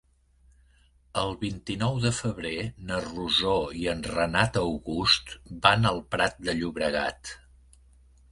El 1.23 1.33
vint-i-nou 1.41 1.97
de 2.05 2.11
febrer 2.19 2.53
na 2.87 2.97
Rosó 3.03 3.53
i 3.81 3.85
en 3.93 4.01
Renat 4.15 4.57
August 4.63 5.35
van 5.67 5.85
al 5.91 6.01
Prat 6.15 6.41
de 6.49 6.57
Llobregat. 6.61 7.35